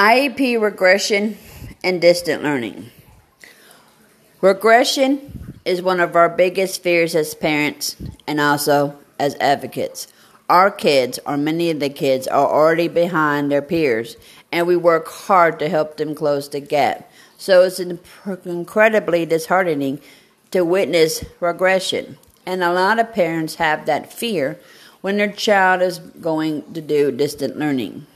[0.00, 1.36] IEP regression
[1.84, 2.90] and distant learning.
[4.40, 7.96] Regression is one of our biggest fears as parents
[8.26, 10.08] and also as advocates.
[10.48, 14.16] Our kids, or many of the kids, are already behind their peers,
[14.50, 17.12] and we work hard to help them close the gap.
[17.36, 20.00] So it's incredibly disheartening
[20.50, 22.16] to witness regression.
[22.46, 24.58] And a lot of parents have that fear
[25.02, 28.06] when their child is going to do distant learning.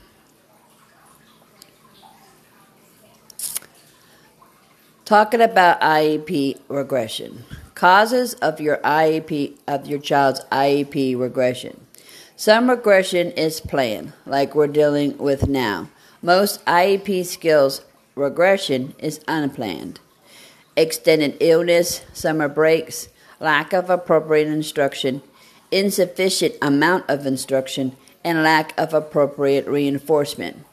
[5.05, 7.45] Talking about IEP regression.
[7.75, 11.79] Causes of your IEP of your child's IEP regression.
[12.37, 15.91] Some regression is planned, like we're dealing with now.
[16.23, 17.83] Most IEP skills
[18.15, 20.01] regression is unplanned.
[20.75, 23.09] Extended illness, summer breaks,
[23.41, 25.21] lack of appropriate instruction,
[25.71, 27.95] insufficient amount of instruction,
[28.25, 30.65] and lack of appropriate reinforcement.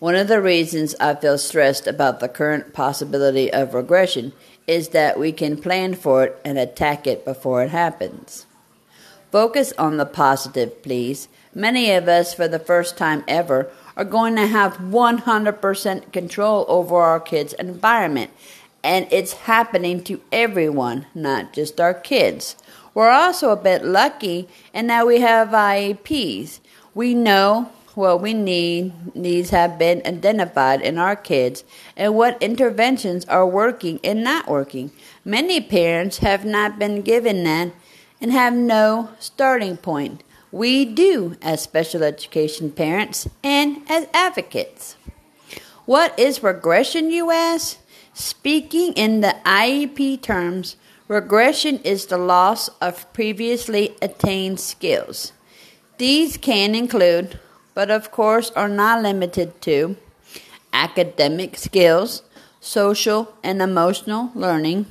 [0.00, 4.32] One of the reasons I feel stressed about the current possibility of regression
[4.66, 8.46] is that we can plan for it and attack it before it happens.
[9.30, 11.28] Focus on the positive, please.
[11.54, 16.96] Many of us, for the first time ever, are going to have 100% control over
[16.96, 18.30] our kids' environment.
[18.82, 22.56] And it's happening to everyone, not just our kids.
[22.92, 26.60] We're also a bit lucky in that we have IEPs.
[26.94, 31.64] We know what we need needs have been identified in our kids
[31.96, 34.90] and what interventions are working and not working.
[35.24, 37.72] Many parents have not been given that
[38.20, 40.22] and have no starting point.
[40.50, 44.96] We do as special education parents and as advocates.
[45.84, 47.78] What is regression, you ask?
[48.14, 50.76] Speaking in the IEP terms,
[51.08, 55.32] regression is the loss of previously attained skills.
[55.98, 57.38] These can include
[57.74, 59.96] but of course are not limited to
[60.72, 62.22] academic skills,
[62.60, 64.86] social and emotional learning,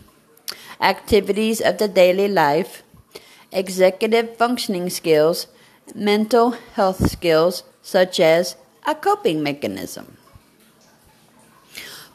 [0.79, 2.83] activities of the daily life,
[3.51, 5.47] executive functioning skills,
[5.95, 8.55] mental health skills such as
[8.85, 10.17] a coping mechanism.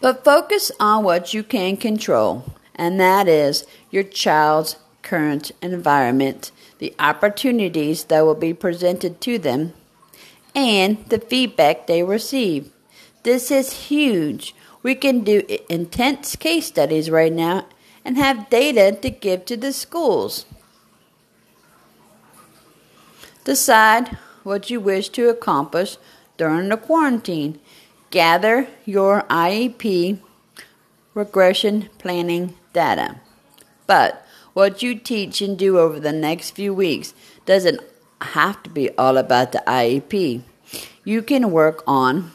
[0.00, 6.94] But focus on what you can control, and that is your child's current environment, the
[6.98, 9.72] opportunities that will be presented to them,
[10.58, 12.72] and the feedback they receive.
[13.22, 14.54] This is huge.
[14.82, 17.66] We can do intense case studies right now
[18.04, 20.46] and have data to give to the schools.
[23.44, 25.96] Decide what you wish to accomplish
[26.36, 27.60] during the quarantine.
[28.10, 30.19] Gather your IEP
[31.14, 33.20] regression planning data.
[33.86, 37.14] But what you teach and do over the next few weeks
[37.46, 37.80] doesn't
[38.20, 40.42] have to be all about the IEP.
[41.04, 42.32] You can work on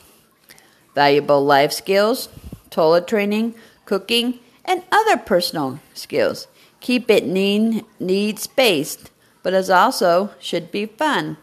[0.96, 2.30] valuable life skills,
[2.70, 3.56] toilet training,
[3.86, 6.48] cooking, and other personal skills.
[6.80, 9.12] Keep it need, needs based,
[9.42, 11.38] but it also should be fun.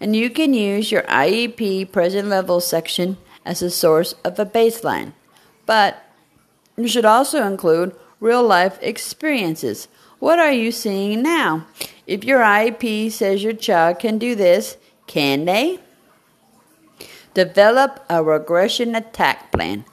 [0.00, 5.12] And you can use your IEP present level section as a source of a baseline.
[5.64, 6.02] But
[6.76, 9.88] you should also include real life experiences.
[10.18, 11.66] What are you seeing now?
[12.06, 14.76] If your IEP says your child can do this,
[15.06, 15.80] can they?
[17.36, 19.84] Develop a regression attack plan.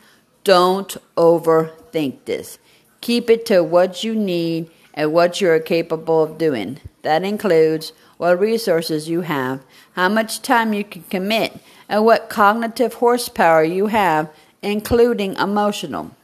[0.45, 2.57] Don't overthink this.
[3.01, 6.79] Keep it to what you need and what you are capable of doing.
[7.01, 9.61] That includes what resources you have,
[9.91, 11.59] how much time you can commit,
[11.89, 14.29] and what cognitive horsepower you have,
[14.61, 16.15] including emotional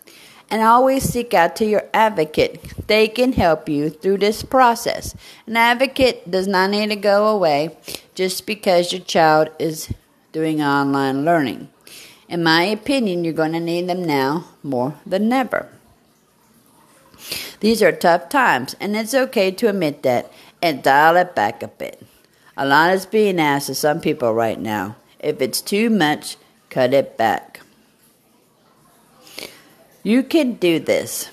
[0.50, 2.88] and always seek out to your advocate.
[2.88, 5.16] They can help you through this process.
[5.46, 7.78] An advocate does not need to go away
[8.16, 9.94] just because your child is
[10.32, 11.70] doing online learning.
[12.28, 15.70] In my opinion, you're going to need them now more than ever.
[17.60, 20.32] These are tough times, and it's okay to admit that
[20.62, 22.02] and dial it back a bit.
[22.56, 24.96] A lot is being asked of some people right now.
[25.20, 26.38] If it's too much,
[26.70, 27.62] cut it back.
[30.04, 31.30] You can do this.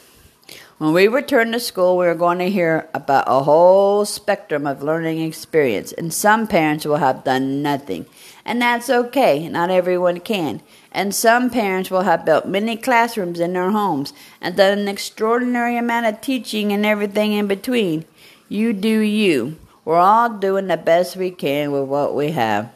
[0.79, 4.83] When we return to school, we are going to hear about a whole spectrum of
[4.83, 8.05] learning experience, and some parents will have done nothing.
[8.45, 10.61] And that's okay, not everyone can.
[10.93, 15.79] And some parents will have built many classrooms in their homes and done an extraordinary
[15.79, 18.05] amount of teaching and everything in between.
[18.51, 19.57] You do you.
[19.87, 22.71] We're all doing the best we can with what we have.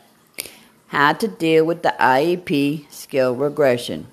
[0.87, 4.07] How to deal with the IEP skill regression.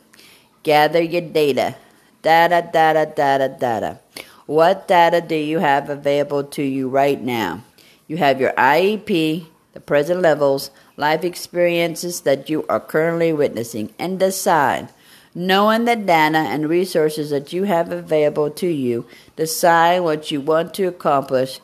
[0.64, 1.78] Gather your data.
[2.22, 4.00] Data, data, data, data.
[4.46, 7.64] What data do you have available to you right now?
[8.08, 14.20] You have your IEP, the present levels, life experiences that you are currently witnessing, and
[14.20, 14.90] decide.
[15.36, 19.06] Knowing the data and resources that you have available to you,
[19.36, 21.60] decide what you want to accomplish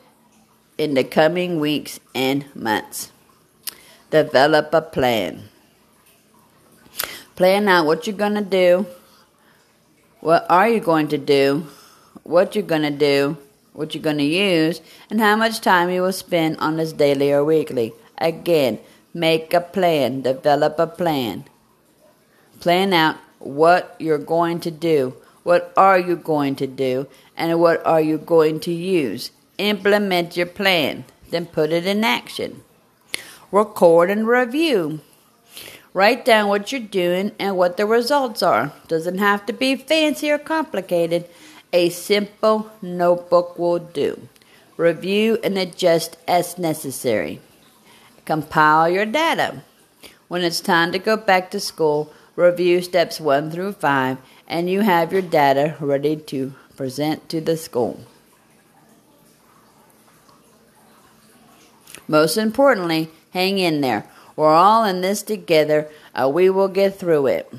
[0.78, 3.12] in the coming weeks and months.
[4.12, 5.50] Develop a plan.
[7.36, 8.86] Plan out what you're going to do,
[10.24, 11.68] what are you going to do,
[12.24, 13.36] what you're going to do,
[13.74, 14.80] what you're going to use,
[15.10, 17.92] and how much time you will spend on this daily or weekly.
[18.20, 18.80] Again,
[19.14, 21.44] make a plan, develop a plan.
[22.62, 27.06] Plan out what you're going to do, what are you going to do,
[27.36, 29.32] and what are you going to use.
[29.58, 32.64] Implement your plan, then put it in action.
[33.52, 35.02] Record and review.
[35.94, 38.74] Write down what you're doing and what the results are.
[38.88, 41.30] Doesn't have to be fancy or complicated.
[41.72, 44.28] A simple notebook will do.
[44.76, 47.42] Review and adjust as necessary.
[48.26, 49.62] Compile your data.
[50.28, 54.18] When it's time to go back to school, review steps 1 through 5
[54.48, 58.00] and you have your data ready to present to the school.
[62.08, 64.06] Most importantly, hang in there.
[64.36, 65.90] We're all in this together.
[66.16, 67.54] Uh, we will get through it.